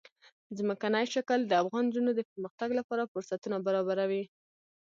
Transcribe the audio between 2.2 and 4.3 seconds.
پرمختګ لپاره فرصتونه برابروي.